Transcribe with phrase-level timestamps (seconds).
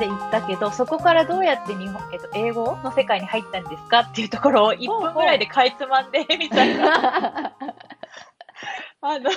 [0.00, 7.54] で行ったけど、そこからどうやって日本、えっと、英語の世界に入ったんですかっていうところを1分ぐらいでかいつまんで、みたいな。
[9.02, 9.34] あの、1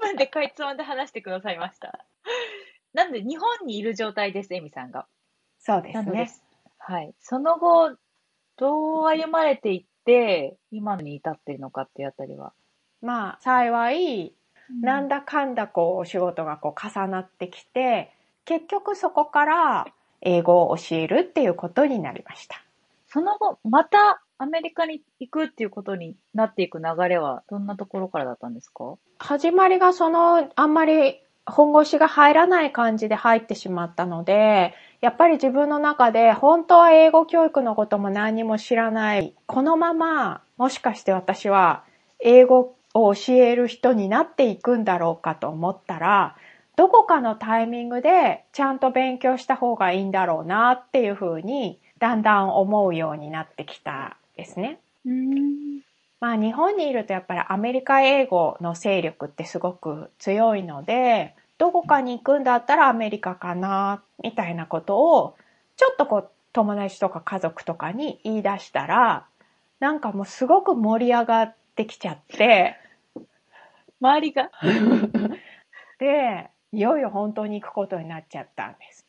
[0.00, 2.04] 分でかいつまんで話してくださいました。
[2.92, 5.06] なんで、日本にいる状態です、エミさんが？
[5.60, 6.30] そうですね。、
[6.78, 7.14] はい。
[7.20, 7.96] その後、
[8.56, 12.52] どう歩まれていって、今に至っているのかっていうあたりは。
[13.02, 14.34] まあ、幸い、
[14.80, 18.12] なんだかんだこう、お仕事がこう重なってきて、
[18.46, 19.86] 結局そこから
[20.20, 22.62] 英語を教えるっていうことになりました。
[23.08, 28.96] その後、またアメリカに行くっていうことになっていく流れは、どんなところからだったんですか？
[29.18, 39.34] 始まりがその、あんまり本腰が入らない感じで入ってしまったので、やっぱり自分の中で本当は英語教育のことも何も知らない。
[39.46, 41.84] このまま、もしかして私は
[42.18, 46.36] 英語を教える人になっていくんだろうかと思ったら、
[46.76, 54.78] どこかのタイミングでちゃんと勉強した方がいいんだろうなっていうふうに、だんだん思うようになってきたですね。
[55.06, 55.80] うん。
[56.20, 65.36] まあ日本にいるとやっぱりアメリカ英語の勢力ってすごく強いので、どこかに行くんだったらアメリカかな、みたいなことを、
[65.76, 69.26] ちょっとこう友達とか家族とかに言い出したら、
[69.80, 72.76] なんかもうすごく盛り上がってきちゃって、
[74.00, 74.50] 周りが。
[75.98, 79.06] で、いよいよ本当に行くことになっちゃったんです。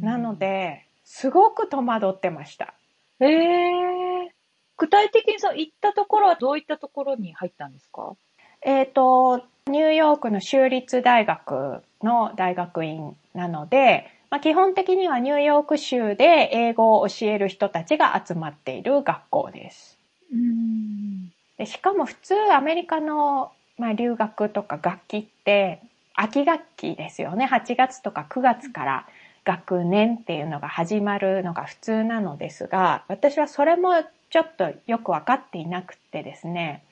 [0.00, 2.74] なので、で、すごく戸惑ってました。
[3.20, 4.28] えー、
[4.76, 8.14] 具体的にそう行ったところはどういったところに入ったんですか？
[8.62, 19.98] えっ、と、ニューヨークの州立大学の大学院なので、まあ、基本的にはニューヨーク州で英語を教える人たちが集まっている学校です。
[20.32, 21.30] うん。
[21.58, 25.82] でしかも普通アメリカの、まあ、留学とか楽器って
[26.22, 27.46] 秋学期ですよね。
[27.46, 29.06] 8月とか9月から
[29.44, 33.92] 学年っていうのが始まるのが普通なのですが、私はそれも
[34.28, 36.84] ちょっとよく分かっていなくてですね、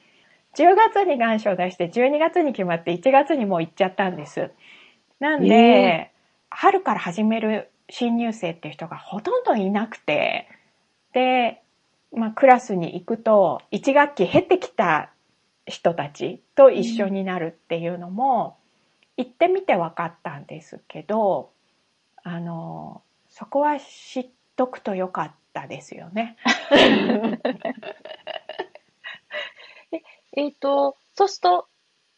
[0.57, 4.51] 10月に願書を出して12月に決まって1月にもう行っちゃったんです。
[5.21, 6.11] なんで、え
[6.49, 10.49] 春から始める新入生っていう人がほとんどいなくて、
[11.13, 11.61] で、
[12.15, 15.11] まあ、クラスに行くと1学期経ってきた
[15.67, 18.57] 人たちと一緒になるっていうのも、
[19.19, 21.51] 行ってみて分かったんですけど、
[22.23, 26.37] あの、そこは知っとくとよかったですよね。
[30.37, 31.69] えっ、と、そうすると、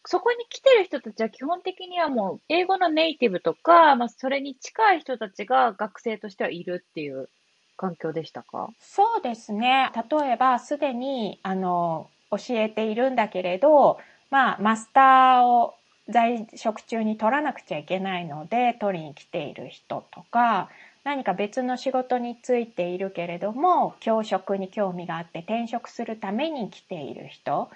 [0.04, 7.30] そこに来てる人たちは基本的にはもう英語のネイティブとか、まあ、それに近い人たちが学生としてはいるっていう
[7.76, 8.68] 環境でしたか？
[8.78, 9.90] そうですね。
[10.10, 13.98] 例えば、すでに、あの、教えているんだけれど、
[14.30, 15.79] まあ、マスターを
[16.10, 20.68] 在職中に取らなくちゃいけないので、取りに来ている人とか、
[21.04, 27.70] 何か別の仕事についているけれども、教職に興味があって転職するために来ている人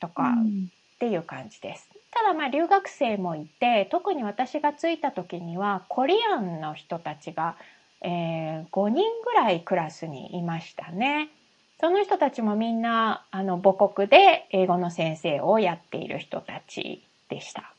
[0.00, 1.88] とかっていう感じです。
[2.10, 7.56] ただまあ留学生もいて、特に私が着いた時にはコリアンの人たちが、
[8.02, 11.30] えー5人ぐらいクラスにいましたね。
[11.78, 17.75] その人たちもみんなあの母国で英語の先生をやっている人たちでした。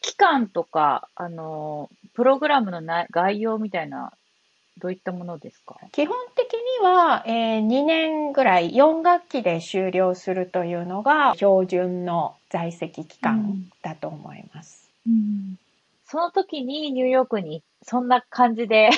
[0.00, 4.12] 期間とか、あの、プログラムのな概要みたいな、
[4.78, 5.76] どういったものですか？
[5.92, 14.90] 基本的には、え2年ぐらい4学期で終了するというのが標準の在籍期間だと思います。
[16.06, 18.90] その時にニューヨークにそんな感じで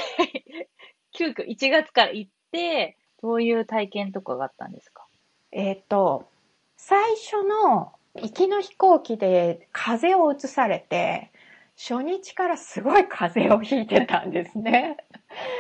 [1.12, 5.05] 急遽1月から行って、どういう体験とかがあったんですか？
[5.53, 6.28] えっ、と
[6.76, 11.31] 最初の行きの飛行機で風邪を移されて
[11.77, 14.97] 初日からすごい風邪をひいてたんですね。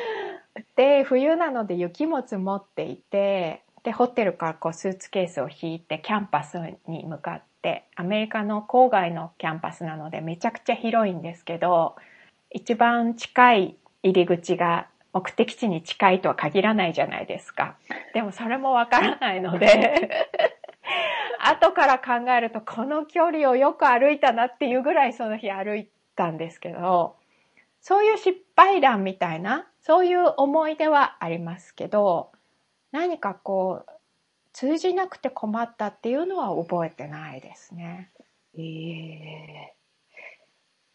[0.76, 11.96] で冬なので雪も積もっていてでホテルからこうスーツケースを引いてキャンパスに向かってアメリカの郊外のキャンパスなのでめちゃくちゃ広いんですけど
[12.50, 17.76] 一番近い入り口が目的地に近いとは限らないじゃないですか。
[18.14, 20.26] でもそれもわからないので
[21.46, 27.16] 後から考えるとこの距離をよく歩いたなっていうぐらいその日歩いたんですけど
[27.80, 32.32] そういう失敗談みたいなそういう思い出はありますけど
[32.92, 33.90] 何かこう
[34.52, 38.10] 通じなくて困ったっていうのは覚えてないですね。
[38.56, 38.62] え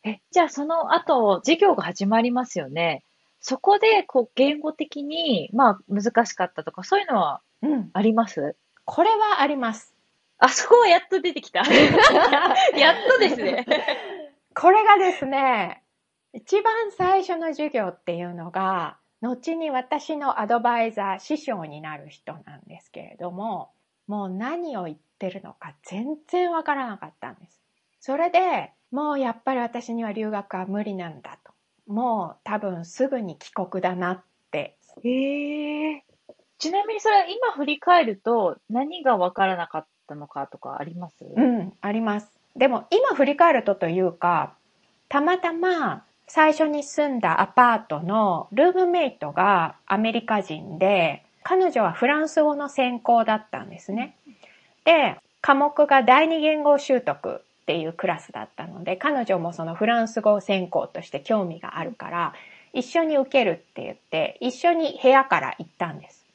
[0.06, 3.04] ええ、じゃあその後、授業が始まりますよね。
[3.42, 7.90] そこで、こう、言語的に、まあ、難しかったとか、そういうのはうん。
[7.92, 8.56] あります？
[8.86, 9.94] これはあります。
[10.40, 11.64] あ、そこはやっと出てきた。
[12.76, 13.66] やっとですね。
[14.56, 15.84] これがですね、
[16.34, 23.72] 一番最初の授業っていうのが、後に私のアドバイザー、師匠になる人なんですけれども、
[24.08, 27.62] もう何を言ってるのか全然わからなかったんです。
[28.00, 31.54] それで、もうやっぱり私には留学は無理なんだと。
[31.86, 34.78] もう多分すぐに帰国だなって。
[35.04, 36.04] へえ。
[36.58, 41.24] ちなみにそれ今振り返ると何がわからなかったのかとかあります？
[41.24, 42.30] うん、あります。
[42.56, 44.54] でも今振り返るとというか、
[45.08, 54.16] たまたま最初に住んだアパートのルームメイトがアメリカ人で、彼女はフランス語の専攻だったんですね。
[54.84, 62.34] で、科目が第二言語習得っていうクラスだったので、彼女もそのフランス語専攻として興味があるから、
[62.74, 66.26] 一緒に受けるって言って、一緒に部屋から行ったんです。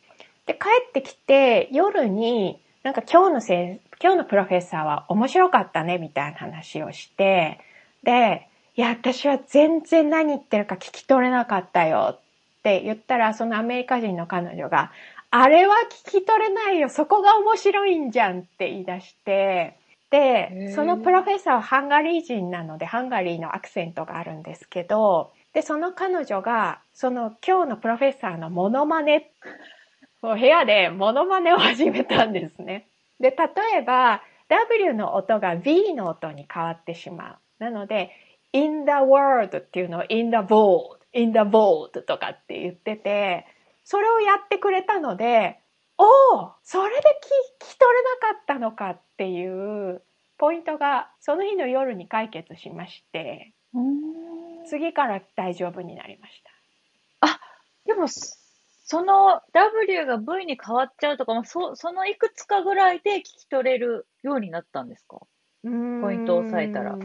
[0.46, 7.58] で、帰ってきて夜に、なんか今日のせい、今日のプロフェッサーは面白かったねみたいな話をして、
[8.02, 8.46] で、
[8.76, 12.20] いや、私は全然何言ってるか聞き取れなかったよっ
[12.62, 14.92] て言ったら、そのアメリカ人の彼女が、
[15.30, 19.76] あれは聞き取れないよ、そこが面白いんじゃんって言い出して、へ
[20.10, 20.74] で、ー。
[20.74, 29.30] そのプロフェッサーはハンガリー人なので、ハンガリーのアクセントがあるんですけど、で、その彼女が、その今日のプロフェッサーのモノマネ
[30.30, 32.88] を部屋でモノマネを始めたんですね。
[33.20, 37.38] で、例えば、W の音が V の音に変わってしまう。
[37.58, 38.10] なので、
[38.52, 43.46] in the world っていうのを in the vault, in the vault とかって言ってて、
[43.84, 45.60] それをやってくれたので、
[45.96, 47.02] おおそれで
[47.60, 50.02] 聞き取れなかったのかっていう
[50.38, 53.52] ポイントがその日の夜に解決しまして、
[54.66, 56.54] 次から大丈夫になりました。
[57.86, 58.06] でも、
[58.86, 65.18] そその W が V に変わっちゃうとかも、そそのいくつかぐらいで聞き取れるようになったんですか？
[65.64, 65.70] ポ
[66.02, 66.96] ポイントを押さえたら。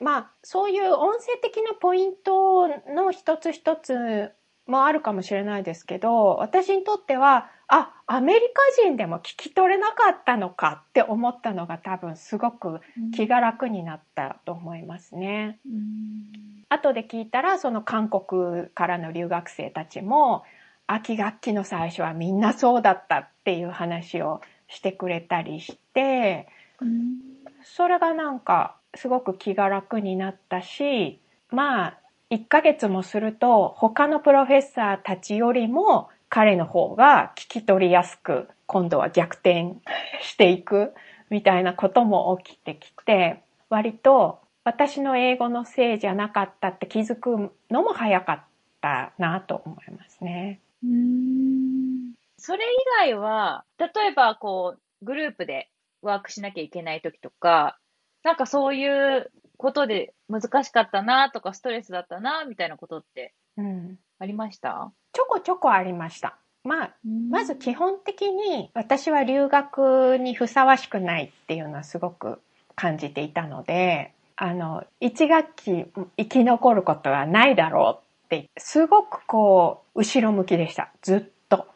[0.00, 4.30] まあそういう音声的なポイントの一つ一つ
[4.66, 8.40] もあるかもしれないですけど私にとってはあアメリ
[8.76, 12.80] カ人でも聞き取れなかったのかって思ったのが多分すごく
[13.16, 15.58] 気が楽になったと思いますね。
[15.66, 20.44] うん後で聞いたらその韓国からの留学生たちも
[20.88, 26.48] 秋学期の最初はみんなそうだったっていう話をしてくれたりして
[26.80, 27.18] うん
[27.62, 31.20] それがなんかすごく気が楽になったし
[31.50, 31.98] まあ
[32.30, 39.76] 1ヶ月もすると他のプロフェッサーたちよりも彼の方が聞き取りやすく今度は逆転
[40.22, 40.92] していく
[41.30, 48.40] みたいなことも起きてきて割と私の英語のせいじゃなかったって気づくのも早かっ
[48.80, 50.60] たなと思いますね。
[50.84, 52.12] うん。
[52.36, 55.68] それ以外は、例えばこう、グループで
[56.02, 57.78] ワークしなきゃいけない時とか、
[58.24, 64.92] なんかそういうことで難しかったなとか、ストレスだったなみたいなことってうん、ありました？
[65.12, 66.36] ちょこちょこありました。
[66.62, 66.94] まあ
[67.30, 72.40] まずき、基本的に私は留学にふさわしくないっていうのはすごく
[72.76, 75.86] 感じていたので、あの、一学期
[76.16, 80.92] 生き残ることはないだろうって、すごくこう、後ろ向きでした。
[81.02, 81.66] ずっと。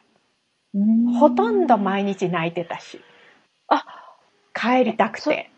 [0.75, 3.01] うんほとんど毎日泣いてたし。
[3.69, 3.85] あ、
[4.55, 5.51] 帰りたくて。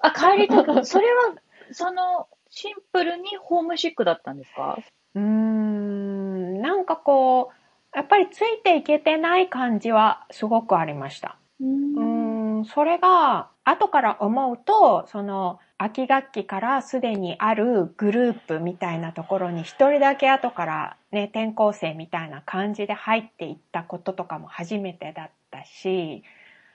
[0.00, 1.34] あ、帰りたく、 それは、
[1.70, 4.76] その、シンプルにホームシックだったんですか？
[5.14, 11.36] うーん、なんかこう、やっぱりついていけてない感じはすごくありました。
[11.60, 26.22] ううーん、それが後から思うと、その秋学期からすでにあるグループみたいなところに一人だけ後からね、転校生みたいな感じで入っていったこととかも初めてだったし、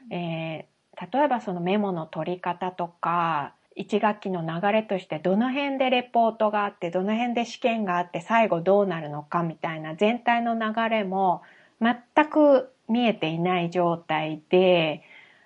[0.09, 0.73] えー
[1.11, 11.41] 例えばそのメモの取り方とか、一学期の流れとしてどの辺でレポートがあって、どの辺で試験があって、最後どうなるのかみたいな全体の流れも
[11.81, 11.95] 全
[12.29, 15.01] く見えていない状態で、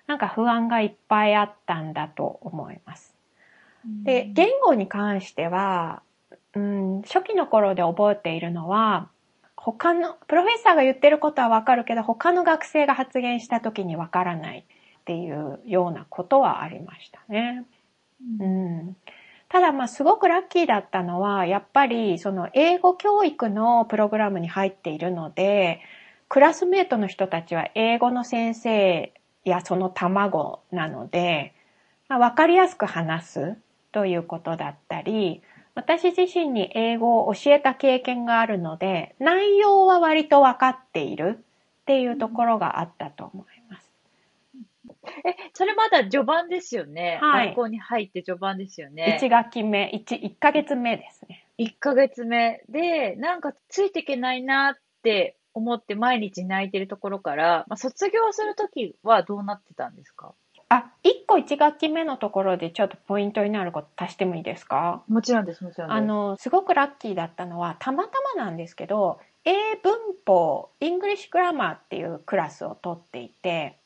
[0.06, 3.17] なんか不安がいっぱいあったんだと思います。
[3.84, 6.02] で、言語に関しては、
[6.54, 9.08] うん、初期の頃で覚えているのは、
[9.56, 17.64] 他の、プロフェッサーが言ってることはわかるけど、他の学生が発言した時にわからないっていうようなことはありましたね。
[18.40, 18.96] うん。
[19.48, 25.80] ただまあすごくラッキーだったのは、やっぱりその英語教育のプログラムに入っているので、
[26.28, 29.12] クラスメートの人たちは英語の先生
[29.44, 31.54] やその卵なので、
[32.08, 33.56] まあ、分かりやすく話す
[33.92, 35.42] ということだったり、
[35.74, 43.88] 私自身に英語を教えた経験があるので、内容は割と分かっているっていうところがあったと思います。
[45.24, 47.18] え、それまだ序盤ですよね。
[47.22, 49.18] はい学校に入って序盤ですよね。
[49.22, 51.46] 1学期目、1、1ヶ月目ですね。
[51.58, 60.34] 1ヶ月目で、なんかついていけないなって思って毎日泣いてるところから、まあ、卒業するときはどうなってたんですか？
[60.70, 65.02] あ、1個1学期目のところでちょっとポイントになること足してもいいですか？
[65.08, 65.96] もちろんです、もちろんです。
[65.96, 69.94] あの、すごくラッキーだったのは、たまたまなんですけど、英文
[70.26, 73.78] 法、 English Grammar っていうクラスを取っていて、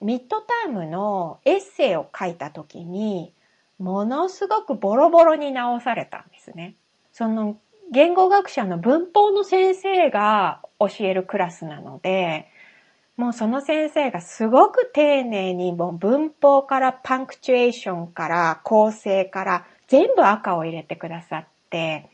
[0.00, 3.34] midterm のエッセイを書いた時に、
[3.78, 6.74] ものすごくボロボロに直されたんですね。
[7.12, 7.58] その、
[7.92, 12.46] 言語学者の文法の先生が教えるクラスなので、
[13.20, 22.08] もうその先生がすごく丁寧にもう文法から punctuation から構成から全部赤を入れてくださって、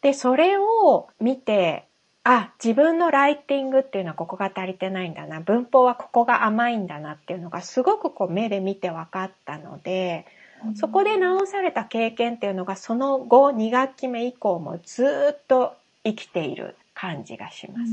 [0.00, 1.88] で、それを見て、
[2.22, 10.24] あ、自分のライティングっていうのはここが足りてないんだな、文法はここが甘いんだなっていうのがすごくこう目で見て分かったので、
[10.76, 17.92] そこで直された経験っていうのがその後2学期目以降もずっと生きている感じがします。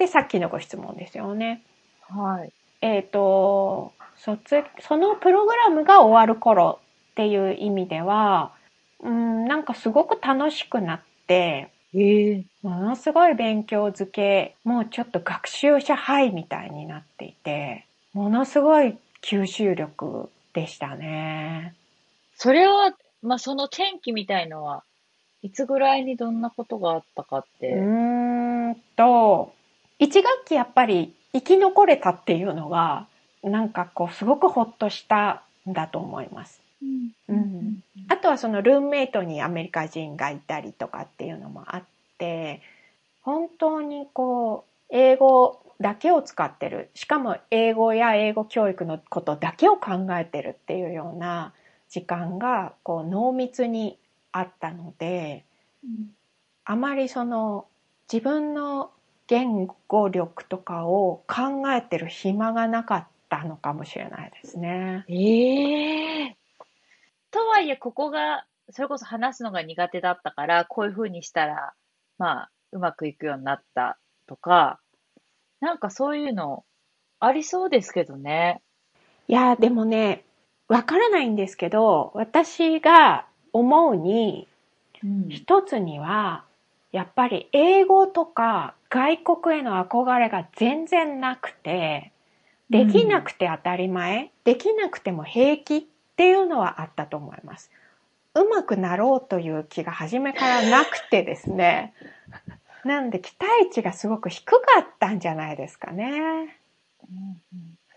[0.00, 1.62] で、さっきのご質問ですよね。
[2.08, 2.52] はい。
[2.80, 6.78] えっ、と、卒、そのプログラムが終わる頃
[7.12, 8.52] っていう意味では、
[9.00, 21.74] うん、なんかすごく楽しくなって、ええものすごい勉強づけ、もうちょっと学習者ハイみたいになっていて、ものすごい吸収力でしたね。
[22.36, 24.82] それは、まあ、その転機みたいのは、
[25.42, 27.74] いつぐらいにどんなことがあったかっうて。
[27.74, 29.52] ーんと、
[30.00, 33.06] 一学期やっぱり生き残れたっていうのが、
[33.44, 36.60] なんかこうすごくほっとしたんだと思います。
[37.28, 41.82] うんあとはそのルームメイトにアメリカ人がいたりとかっていうのもあっ
[42.18, 42.62] て、
[43.22, 46.90] 本当にこう、英語だけを使ってる。
[46.94, 51.52] しかも英語や英語教育のことだけを考えてるっていうような
[51.90, 53.98] 時間がこう濃密に
[54.32, 55.44] あったので、
[56.64, 57.66] あまりその
[58.12, 58.90] 自分の
[59.30, 65.04] 言語力とかを考えてる暇がなかったのかもしれないですね。
[65.06, 66.36] ええ
[67.30, 71.74] とはいえ、ここが、それこそ話すのが苦手だったから、こういう風にしたら、
[72.18, 74.80] まあ、うまくいくようになったとか、
[75.60, 76.64] なんかそういうの、
[77.20, 78.60] ありそうですけどね。
[79.28, 80.24] いや、でもね、
[80.66, 84.48] わからないんですけど、私が思うに、
[85.04, 86.44] うん一つには、
[86.92, 92.12] やっぱり英語とか外国への憧れが全然なくて、
[92.68, 95.82] できなくて当たり前、できなくても平気っ
[96.16, 97.70] ていうのはあったと思います。
[98.34, 101.94] うまくなろうという気が初めからなくてですね。
[102.84, 106.58] なんで期待値がすごく低かったんじゃないですかね。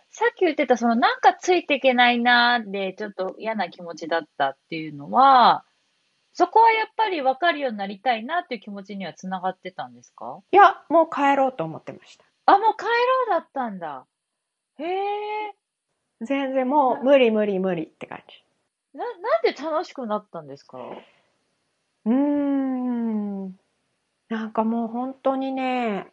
[0.10, 5.64] さっき言ってた、そのなんかついていけないなーで、ちょっと嫌な気持ちだったっていうのは、
[6.34, 10.40] そこはやっぱり分かるようになりたいなっていう気持ちにはつながってたんですか？
[10.52, 12.26] いや、もう帰ろうと思ってました。
[12.46, 12.90] あ、もう帰ろ
[13.28, 14.06] うだったんだ。
[14.80, 15.54] へえ。
[16.22, 18.44] 全然もう無理無理無理って感じ。
[18.94, 20.78] な、なんで楽しくなったんですか？
[22.06, 23.58] うーん。
[24.30, 26.08] なんかもう本当にね、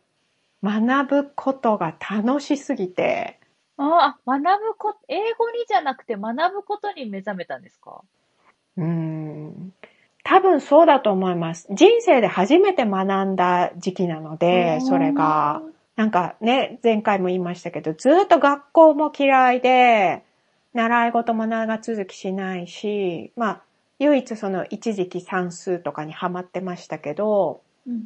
[0.64, 3.40] 学ぶことが楽しすぎて、
[3.78, 8.02] ああ、学ぶこ、英語にじゃなくて学ぶことに目覚めたんですか？
[8.76, 9.72] うーん。
[10.24, 11.66] 多分そうだと思います。
[11.70, 15.62] 人生で初めて学んだ時期なので、それが。。
[15.96, 20.22] なんかね、前回も言いましたけど、ずっと学校も嫌いで、
[20.72, 23.62] 習い事も長続きしないし、まあ、
[23.98, 28.00] 唯一その一時期算数とかにハマってましたけど、うんうん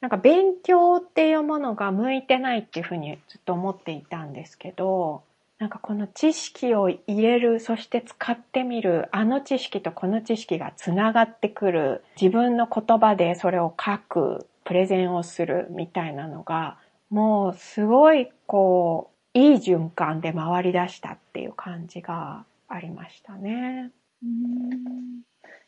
[0.00, 5.22] なんか勉強っていうものが向いてないっていうふうにずっと思っていたんですけど、
[5.60, 16.78] なんかこの知識を入れる、そして使ってみる、あの知識とこの知識がつながってくる、自分の言葉でそれを書く、プレゼンをするみたいなのが、
[17.10, 23.90] もうすごいこう、いい循環で回り出したっていう感じがありましたね。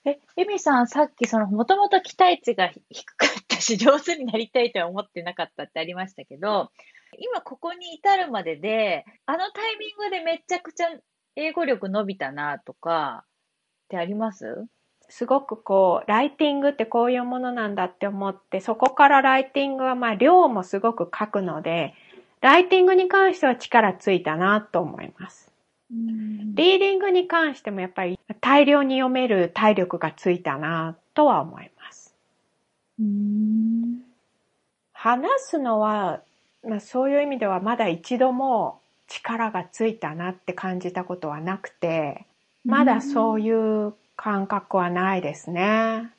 [0.06, 6.70] え、エミさん、さっきその、もともと期待値が低かったし、上手になりたいとは思ってなかったってありましたけど、
[7.18, 10.88] 今ここに至るまでで、あのタイミングでめちゃくちゃ
[11.36, 13.28] 英語力伸びたなとか、っ
[13.88, 14.66] てあります？
[15.08, 21.94] すごくこう、ライティングってこういうものなんだって思って、そこからライティングはまあ量もすごく書くので、
[22.40, 25.52] ライティングに関しては力ついたなと思います。
[25.90, 32.14] リーディングに関してもやっぱり大量に読める体力がついたなとは思います。
[34.94, 36.22] 話すのは、
[36.66, 42.24] まあそういう意味ではまだ一度も力がついたなって感じたことはなくて、
[42.64, 46.10] まだそういう感覚はないですね。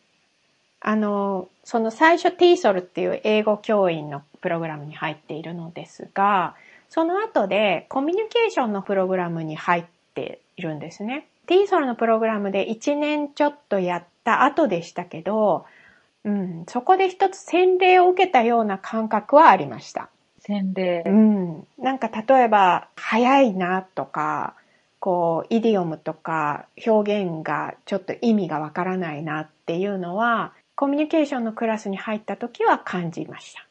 [0.82, 6.56] あの、その最初 TESOL っていう英語教員のプログラムに入っているのですが、
[6.90, 11.28] その後でコミュニケーションのプログラムに入っているんですね。
[11.48, 15.66] TESOL のプログラムで1年ちょっとやった後でしたけど、
[16.26, 20.10] うん、そこで一つ洗礼を受けたような感覚はありました。
[20.46, 21.04] 洗礼。
[21.06, 21.68] うん。
[21.78, 24.56] なんか例えば、早いなとか、
[25.00, 33.66] こう、イディオムとか表現がちょっと意味がわからないなっていうのは、コミュニケーションのクラスに入った時は感じました。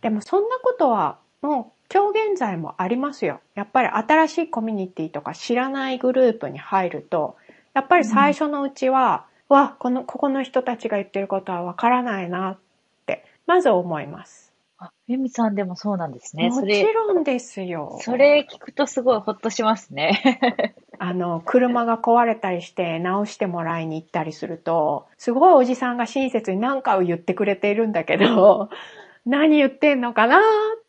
[0.00, 3.40] でもそんなことはもう今日現在もありますよ。
[3.54, 7.36] やっぱり新しいコミュニティとか知らないグループに入ると、
[7.74, 12.58] やっぱり最初のうちは、うん、わ、この、ここの人たちが言ってることはわからないなっ
[13.06, 14.45] て、まず思います。
[14.78, 16.50] あ、ユミさんでもそうなんですね。
[16.50, 17.98] もちろんですよ。
[18.02, 20.74] それ聞くとすごいほっとしますね。
[20.98, 28.68] あの、車が壊れたりして直してもらいに行ったりすると、すごいおじさんが親切に何かを言ってくれているんだけど、
[29.24, 30.40] 何言ってんのかなっ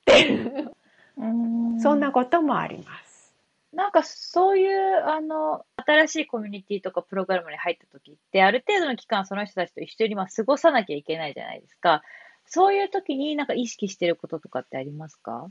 [0.06, 0.67] て
[1.79, 3.34] そんなこともあります。
[3.74, 12.01] なんかそういう、あの、新しいコミュニティとかプログラムに入った時って、ある程度の期間その人たちと一緒にまあ過ごさなきゃいけないじゃないですか。
[12.48, 15.50] そういう時になんか意識してることとかってありますか？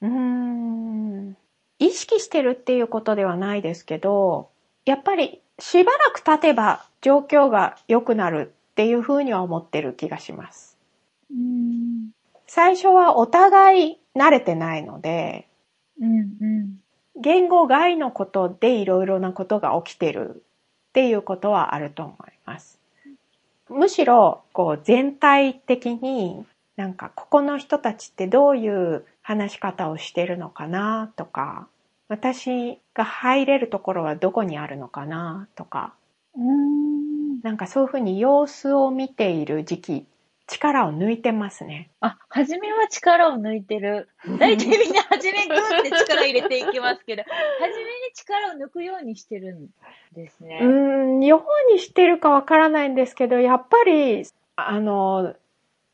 [0.00, 1.36] うーん。
[1.78, 4.50] 意識してるっていうことではないですけど、
[4.84, 10.76] やっぱりしばらく経てば状況が良くなるっていうふうには思ってる気がします。
[11.30, 12.10] うん
[12.46, 15.46] 最初はお互い慣れてないので、
[16.00, 16.80] うんうん、
[17.20, 22.77] 言語外のことでいろいろなことが起きてるっていうことはあると思います。
[23.70, 26.44] むしろ、こう全体的に
[26.76, 31.68] なんかここの人たちってどういう話し方をしてるのかなとか、
[32.08, 35.94] 私が入れるところはどこにあるのかなとか、
[36.34, 37.40] うん。
[37.42, 40.06] なんかそういうふうに様子を見ている時期
[40.48, 41.90] 力を抜いてますね。
[42.00, 44.08] あ、初めは力を抜いてる。
[44.38, 49.68] 大体みんな初めグーって力入れていきますけど、初めに力を抜くようにしてるん
[50.14, 50.58] ですね。
[50.62, 50.66] う
[51.18, 54.24] ん、ようにしてるかわからないんですけど、やっぱり、
[54.56, 55.34] あの、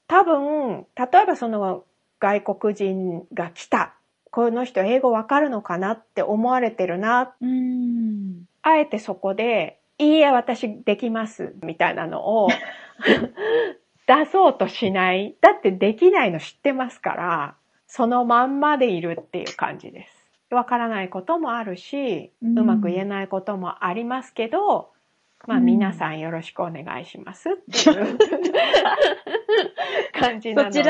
[0.06, 1.84] 多分、例えばその
[2.20, 3.94] 外国人が来た。
[4.30, 7.34] この人英語わかるのかなって思われてるな。
[7.40, 11.54] うんあえてそこで、いいえ、私できます。
[11.62, 12.48] みたいなのを
[14.06, 15.34] 出そうとしない。
[15.40, 17.54] だってできないの知ってますから、
[17.86, 20.24] そのまんまでいるっていう感じです。
[20.50, 24.90] わからないこともあるし、うまく言えないこともありますけど、
[25.46, 28.18] まあ皆さんよろしくお願いしますっていう
[30.18, 30.88] 感じなので、例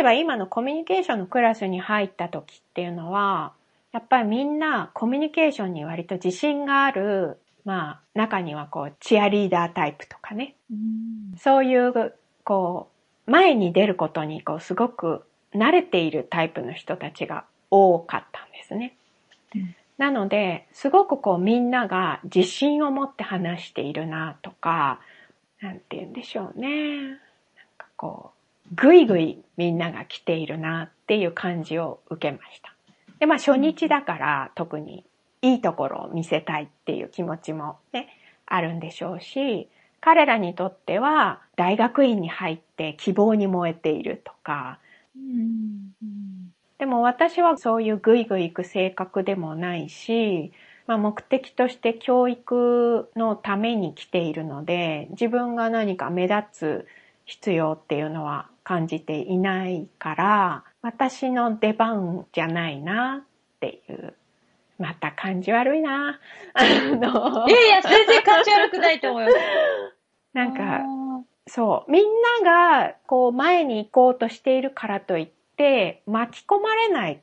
[0.00, 3.54] えば今のコミュニケーションのクラスに入った時っていうのは、
[3.92, 10.54] やっぱりみんなコミュニケーションに割と自信があるまあ、中にはこう、チアリーダータイプとかね。
[10.70, 12.90] うん、そういう、こ
[13.26, 15.24] う、前に出ることに、こう、すごく
[15.54, 18.96] 慣れているタイプの人たちが多かったんですね。
[19.54, 25.00] うん、なので、すごくこう、みんなが自信を持って話しているなとか、
[25.60, 27.08] なんて言うんでしょうね。
[27.08, 27.18] なん
[27.78, 28.32] かこ
[28.70, 32.74] う、ぐいぐいみんなが来ているなっていう感じを受けました。
[33.18, 35.04] で、まあ初日だから特に
[35.44, 38.08] いいところを見せたいっていう気持ちもね、
[38.46, 39.68] あるんでしょうし、
[40.00, 44.78] 彼らにとっては大学院に入って希望に燃えているとか、
[45.16, 45.92] うん
[46.78, 50.52] でも私はそういうぐいぐい行く性格でもないし、
[50.86, 56.86] まあ、目的として教育のために来ているので、自分が何か目立つ
[57.24, 64.14] 必要っていうのは感じていないから、私の出番じゃないなっていう
[64.78, 66.18] また感じ悪いな。
[66.52, 67.48] あの。
[67.48, 69.36] いやいや、全然感じ悪くないと思います。
[70.32, 70.80] なんか、
[71.46, 71.90] そう。
[71.90, 72.06] みん
[72.42, 77.22] なが、こう、前に行こうとしているからといって、巻き込まれない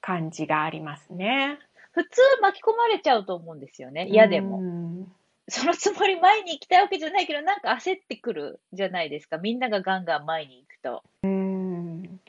[0.00, 1.58] 感じがありますね。
[1.92, 4.06] 普通巻き込まれちゃうと思うんですよね。
[4.08, 5.06] 嫌でも。
[5.48, 9.38] そのつもり前に行きたいわけじゃないけど、なんか焦ってくるじゃないですか。
[9.38, 11.02] みんながガンガン前に行くと。
[11.22, 12.20] うん。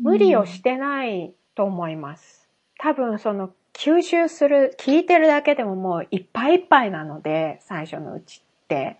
[0.00, 2.48] 無理をしてないと思います。
[2.78, 8.98] 多分その吸収する、聞いてるだけでももういっぱいいっぱいなので、最初のうちって。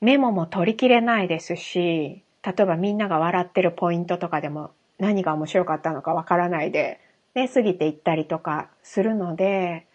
[0.00, 7.00] メモも取りきれないですし、例えばみんなが笑ってるポイントとかでも何が面白かったのかわからないで、
[7.34, 9.86] ね、過ぎていったりとかするので、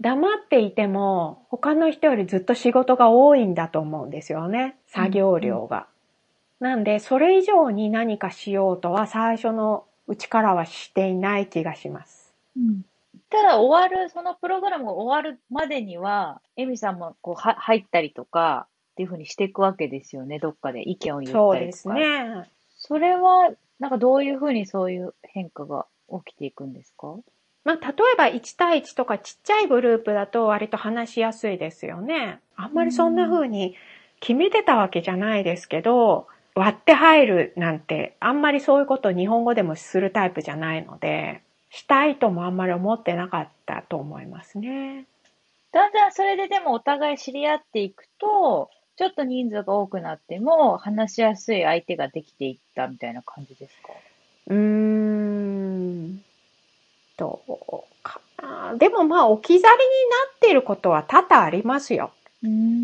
[0.00, 4.76] 黙っていても他の人よりずっと仕事が多いんだと思うんですよね。
[4.86, 5.88] 作業量が。
[6.60, 12.32] うん、なんで、それ以上に何かしようとは最初のうちからはしていない気がします。
[12.56, 12.82] うん
[13.30, 21.34] ただ終わる、そのプログラムが終わるまでには、エミさんもこうは入ったりとか、っていうふうにしていくわけですよね、どっかで意見を言ったりとか。
[21.34, 22.50] そうですね。
[22.78, 25.86] それは、なんかどういうふうにそういう変化が
[26.24, 27.14] 起きていくんですか？
[27.64, 32.40] まあ、例えば1対1とかちっちゃいグループだと割と話しやすいですよね。
[32.56, 33.76] あんまりそんな風に
[34.20, 45.06] 決めてたわけじゃないですけど、割って入るなんてあんまりそういうことを日本語でもするタイプじゃないので、したいともあんまり思ってなかったと思いますね。
[45.72, 53.92] だんだんそれででもお互い知り合っていくと、ちょっと人数が多くなっても話しやすい相手ができていったみたいな感じですか？
[54.48, 56.22] うーん。
[57.16, 57.52] どう
[58.02, 58.74] かな。
[58.76, 59.76] でもまあ置き去りにな
[60.36, 62.12] っていることは多々ありますよ。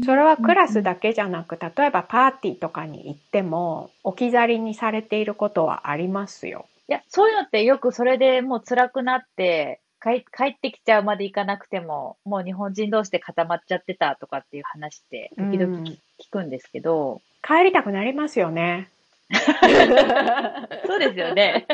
[0.04, 6.66] それはクラスだけじゃなく、例えばパーティーとかに行っても置き去りにされていることはありますよ。
[6.88, 15.98] いや、そういうのってよくそれでもう辛くなって、帰帰ってきちゃうまでいかなくても、もう日本人同士で固まっちゃってたとかっていう話って時々うん聞
[16.30, 18.90] くんですけど、帰りたくなりますよね。
[20.86, 21.66] そうですよね。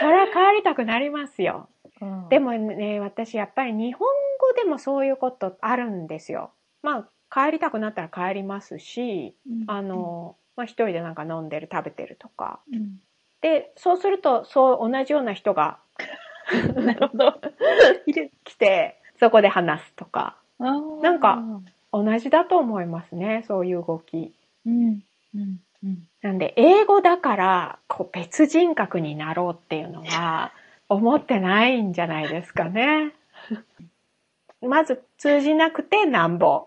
[0.00, 1.70] それは帰りたくなりますよ。
[2.02, 6.52] うんでもね、私やっぱり日本語でもそういうことあるんですよ。
[6.82, 9.34] まあ、帰りたくなったら帰りますし、
[9.66, 12.60] あ、の、まあ一人でなんか飲んでる、食べてるとか。
[12.70, 13.00] うん
[13.40, 15.78] で、そうすると、そう同じような人が
[16.74, 17.40] なるほど。
[18.44, 20.36] 来て、そこで話すとか。
[20.58, 21.42] ななんか、
[21.92, 24.32] 同じだと思いますね、そういう動き。
[24.66, 25.02] うん、
[25.34, 26.08] うん、うん。
[26.22, 30.52] なんで、英語だから、こう別人格になろうっていうのは、
[30.88, 33.12] 思ってないんじゃないですかね。
[34.60, 36.66] まず通じなくてなんぼ。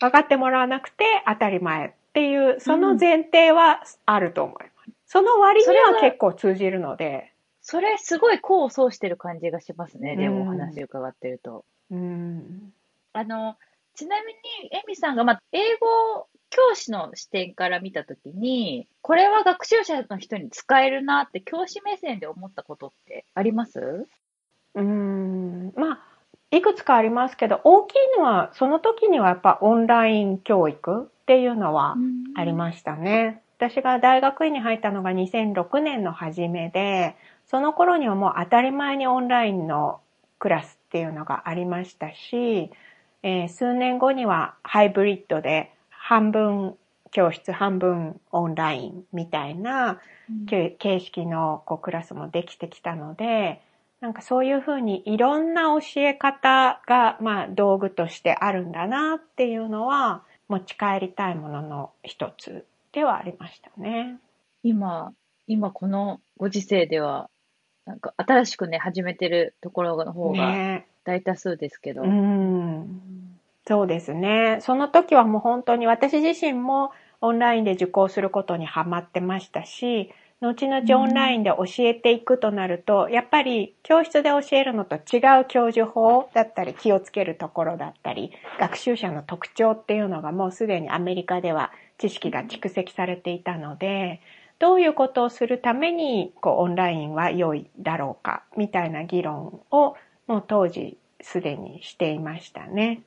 [0.00, 4.75] 分かってもらわなくて当たり前っていう、その前提はあると思います。
[5.06, 11.64] その割にはは結構通じるので、それすごい功を奏してる感じがしますね、でもうんお話伺ってると。
[11.90, 12.72] うん。
[13.12, 13.56] あの、
[13.94, 14.38] ちなみに、
[14.72, 23.80] エミさんが、まあ、英語教師の視点から見たときに、これは学習者の人に使えるなって教師目線で思ったことってあります？
[23.80, 25.98] うーんまあ
[26.50, 31.96] いくつかありますけど大きいのはその時にはやっぱオンライン教育っていうのは
[32.36, 33.42] ありましたね。
[33.58, 37.16] 私が大学院に入ったのが2006年の初めで
[37.46, 40.00] その頃にはもう当たり前にオンラインの
[40.38, 42.70] クラスっていうのがありましたし、
[43.22, 46.76] えー数年後にはハイブリッドで半分
[47.10, 50.00] 教室半分オンラインみたいな
[50.46, 53.62] 形形式のこうクラスもできてきたので、
[54.00, 62.66] なんかそういうふうにいろんな教え方が、まあ、道具としてあるんだなっていうのは持ち帰りたいものの一つ
[62.96, 64.16] ではありましたね。
[64.62, 65.12] 今、
[65.46, 67.28] 今このご時世では、
[67.84, 72.04] なんか新しくね、始めてるところの方がね大多数ですけど。
[72.04, 73.38] うん。
[73.66, 74.60] そうですね。
[74.62, 94.20] その時はもう本当に私自身もオンラインで受講することにハマってましたし、後々オンラインで教えていくとなると、やっぱり教室で教えるのと違う教授法だったり気をつけるところだったり、学習者の特徴っていうのがもうすでにアメリカでは知識が蓄積されていたので、
[94.58, 103.02] どういうことをするためにこうオンラインは良いだろうかみたいな議論をもう当時すでにしていましたね。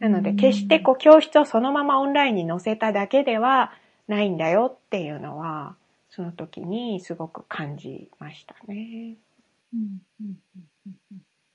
[0.00, 3.72] なので決してこう教室をそのままオンラインに載せただけでは
[4.08, 5.76] ないんだよっていうのは
[6.10, 9.16] その時にすごく感じましたね。
[9.72, 10.02] うん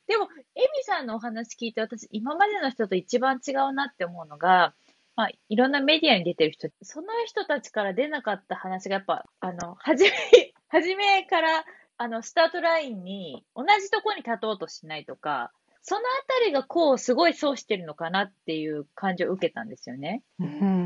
[0.08, 4.74] でも、エミさんのお話聞いて、私、今までの人と一番違うなって思うのが、
[5.18, 10.12] まあ、いろんなメディアに出てる人、その人たちから出なかった話が、やっぱ、あの、はじめ、
[10.70, 11.66] はじめから、
[11.98, 15.52] あの、スタートラインに、同じとこに立とうとしないとか、
[15.82, 16.04] そのあ
[16.42, 20.22] たりがこう、すごいそうしてるのかなっていう感じを受けたんですよね。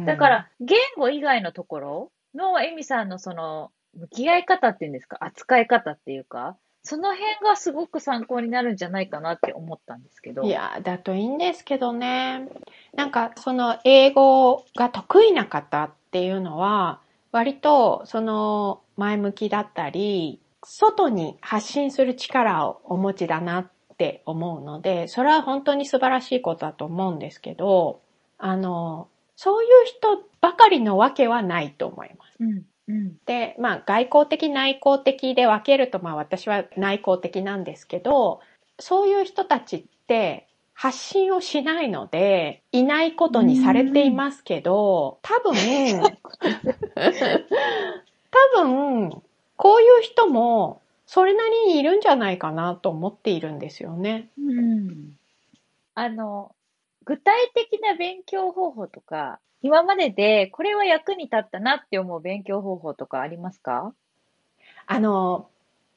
[0.06, 10.44] だから、言語以外のところのエミさんのその、向き合い方っていうんですか、扱い方っていうか、その辺がすごく参考になるんじゃないかなって思ったんですけど。
[10.44, 12.48] いや、だといいんですけどね。
[12.94, 17.00] なんか、その英語が得意な方っていうのは、
[17.32, 28.02] 割とその前向きだったり、外に発信する力をお持ちだなって思うので、それは本当に素晴らしいことだと思うんですけど、
[28.38, 32.38] あの、そういう人ばかりのわけはないと思います。
[32.39, 38.41] うん、うん、で、まあ外交的内向的で分けると、まあ私は内向的なんですけど、
[38.80, 45.54] そういう人たちって発信をしないので、いないことにされていますけど、多分、
[48.56, 49.21] 多分、
[49.56, 54.30] こういう人もそれなりにいるんじゃないかなと思っているんですよね。
[54.39, 55.17] うん。
[55.93, 56.56] あの、
[57.05, 63.93] 具体的な勉強方法とか、今まででこれは役に立ったなって思う勉強方法とかありますか？
[64.87, 65.47] あの、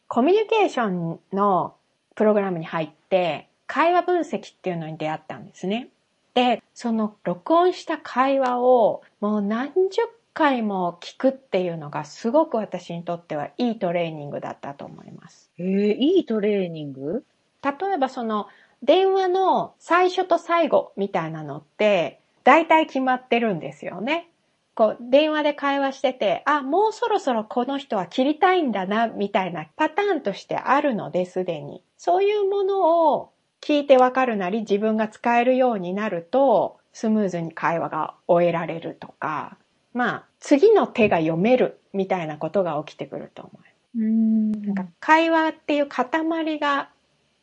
[0.08, 1.74] コミュニケーションの
[2.14, 5.88] プログラムに入って、会話分析っていうのに出会ったんですね。
[6.34, 10.02] で、その録音した会話をもう何十
[10.34, 15.50] 回も聞くっていうのがすごく私にとってはいいトレーニングだったと思います。
[15.58, 17.24] ええいいトレーニング？
[17.62, 18.48] 例えばその
[18.84, 24.28] 電話の最初と最後みたいなのって大体決まってるんですよね。
[24.74, 31.82] こう電話で会話してて、あ、もうそろそろこの人は切りたいんだなみたいなパターンとしてあるのですでに。
[31.96, 33.30] そういうものを
[33.62, 39.56] 聞いてわかるなり自分が使えるようになるとスムーズに会話が終えられるとか、
[39.94, 43.74] まあ次の手が読めるみたいなことが起きてくると思う。
[43.96, 44.52] うん。
[44.52, 46.90] なんか会話っていう塊が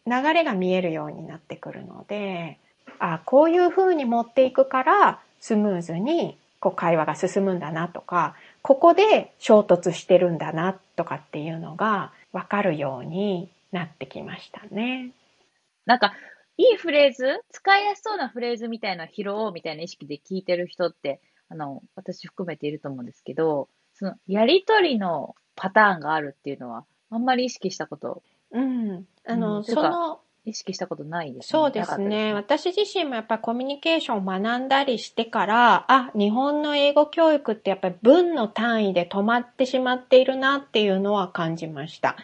[0.06, 2.60] 流れが見えるようになってくるので
[3.00, 15.12] あこういう風に持っていくからスムーズにこう会話が進むんだなとかここで衝突してるんだなとかっていうのが分かるようになってきましたね。
[15.86, 16.14] なんか、
[16.58, 31.48] いいフレーズ使いやすそうなフレーズみたいな拾おうみたいな意識で聞いてる人って、あの、私含めていると思うんですけど、その、やりとりのパターンがあるっていうのは、あんまり意識したこと、うん、あの、うんその意識したことないですね。
[31.50, 32.34] そうですね。
[32.34, 42.16] なかっ私自身もやっぱりコミュニケーションを学んだりしてから、あ、日本の英語教育ってやっぱり文の単位で止まってしまっているなっていうのは感じました。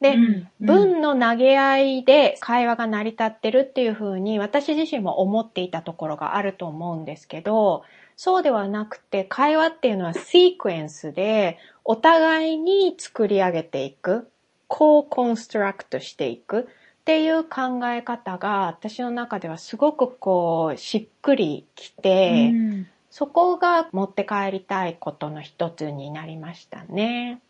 [0.00, 7.84] で、うんうん文の投げ合いで会話が成り立ってるっていうふうに私自身も思っていたところがあると思うんですけど、
[8.16, 14.30] そうではなくて会話っていうのはシークエンスでお互いに作り上げていく、
[14.68, 16.64] コーコンストラクトしていくっ
[17.04, 27.40] ていう考え方が私の中ではすごくこうしっくりきて、うんそこが持って帰りたいことの一つになりましたね。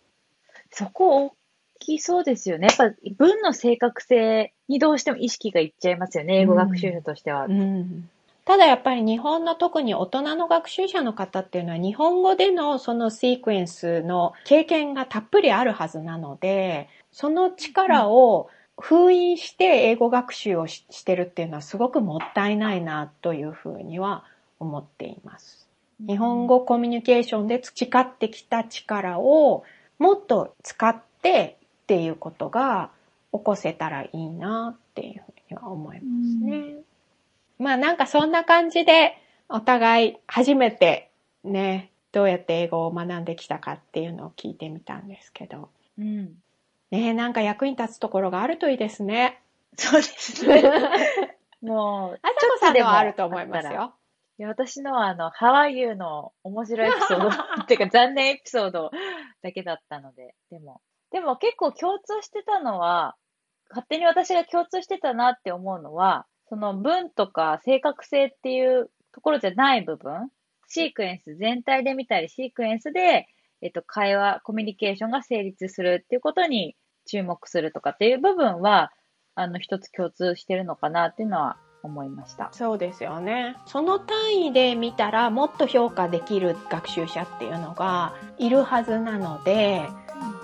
[0.71, 1.37] そこ大
[1.81, 2.69] きそうですよね。
[2.69, 6.43] やっぱ文の正確性にどうしても意識がいっちゃいますよね。
[6.43, 7.47] 英語学習者としては。
[7.47, 8.09] うん
[8.45, 24.25] ただやっぱり日本の特に大人の学習者の方っていうのは日本語でのそのシークエンスの経験がたっぷりあるはずなので、その力を封印して英語学習をししてるっていうのはすごくもったいないなというふうには
[24.61, 25.67] 思っています。
[26.07, 29.65] 日本語コミュニケーションで培ってきた力を
[29.99, 32.91] もっと使ってっていうことが
[33.33, 36.75] 起こせたらいいなっていうふうには思いますね。
[37.59, 39.17] まあなんかそんな感じで
[39.49, 41.11] お互い初めて
[41.45, 45.71] ね、どうやって英語を学んできたかっていうのを聞いてみたんですけど。
[45.99, 46.35] うん。
[46.91, 49.43] ねなんか役に立つところがあるといいですね。
[49.77, 50.63] そうですね。
[51.61, 53.95] もう、あさこさんのはあると思いますよ。
[54.39, 57.29] いや、私のは、あの、ハワイユーの面白いエピソード、
[57.63, 58.91] っていうか残念エピソード
[59.43, 63.17] だけだったので、でも、でも結構共通してたのは、
[63.71, 70.31] 勝手に私が共通してたなって思うのは、その文とか正確性っていうところじゃない部分、
[70.69, 73.27] シークエンス全体で見たり、シークエンスで、
[73.63, 78.93] えっと、会話、コミュニケーションが成立するっていうことに注目するとかっていう部分は、
[79.35, 82.49] あの、一つ共通してるのかなっていうのは思いました。
[82.53, 83.57] そうですよね。
[83.67, 89.87] その単位で見たらもっと評価できる学習者っていうのがいるはずなので、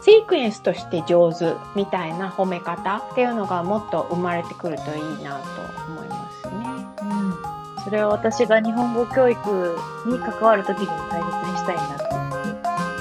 [0.05, 5.47] シークエンスとして上手みたいな褒め方っていうのがもっと生まれてくるといいなと
[5.89, 6.63] 思いますね。
[7.77, 12.02] うん、それを私が日本語教育に関わるときに大切にしたいなと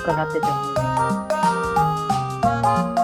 [0.01, 1.27] 伺ってて思いま
[2.97, 3.00] す。